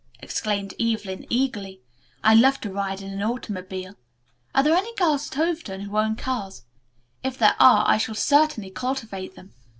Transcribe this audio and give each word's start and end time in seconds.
exclaimed 0.19 0.73
Evelyn 0.81 1.27
eagerly. 1.29 1.79
"I 2.23 2.33
love 2.33 2.59
to 2.61 2.71
ride 2.73 3.03
in 3.03 3.11
an 3.11 3.21
automobile. 3.21 3.97
Are 4.55 4.63
there 4.63 4.73
any 4.75 4.95
girls 4.95 5.29
at 5.31 5.37
Overton 5.37 5.81
who 5.81 5.95
own 5.95 6.15
cars? 6.15 6.63
If 7.23 7.37
there 7.37 7.55
are 7.59 7.87
I 7.87 7.99
shall 7.99 8.15
certainly 8.15 8.71
cultivate 8.71 9.35
them. 9.35 9.53